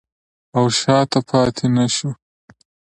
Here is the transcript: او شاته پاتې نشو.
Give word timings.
او 0.57 0.65
شاته 0.79 1.19
پاتې 1.29 1.65
نشو. 1.75 2.09